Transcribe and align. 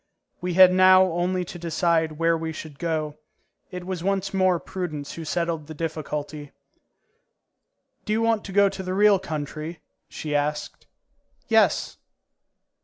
We 0.41 0.55
had 0.55 0.73
now 0.73 1.03
only 1.11 1.45
to 1.45 1.59
decide 1.59 2.13
where 2.13 2.35
we 2.35 2.51
should 2.51 2.79
go. 2.79 3.19
It 3.69 3.85
was 3.85 4.03
once 4.03 4.33
more 4.33 4.59
Prudence 4.59 5.13
who 5.13 5.23
settled 5.23 5.67
the 5.67 5.75
difficulty. 5.75 6.53
"Do 8.05 8.11
you 8.13 8.23
want 8.23 8.43
to 8.45 8.51
go 8.51 8.67
to 8.67 8.81
the 8.81 8.95
real 8.95 9.19
country?" 9.19 9.79
she 10.09 10.33
asked. 10.33 10.87
"Yes." 11.49 11.97